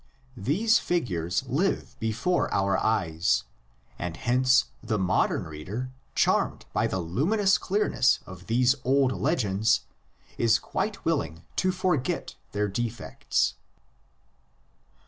These 0.43 0.79
figures 0.79 1.43
live 1.47 1.95
before 1.99 2.51
our 2.51 2.75
eyes, 2.83 3.43
and 3.99 4.17
hence 4.17 4.65
the 4.81 4.97
modern 4.97 5.43
reader, 5.43 5.91
charmed 6.15 6.65
by 6.73 6.87
the 6.87 6.97
luminous 6.97 7.59
clearness 7.59 8.17
of 8.25 8.47
these 8.47 8.73
old 8.83 9.11
legends, 9.11 9.81
is 10.39 10.57
quite 10.57 11.05
willing 11.05 11.43
to 11.57 11.71
forget 11.71 12.33
their 12.51 12.67
defects. 12.67 13.53